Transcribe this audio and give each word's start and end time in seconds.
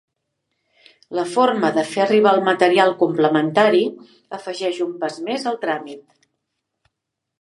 La 1.17 1.25
forma 1.33 1.69
de 1.75 1.83
fer 1.89 2.01
arribar 2.05 2.31
el 2.37 2.41
material 2.47 2.93
complementari 3.03 3.83
afegeix 4.39 4.81
un 4.87 4.97
pas 5.05 5.21
més 5.29 5.47
al 5.53 5.61
tràmit. 5.67 6.21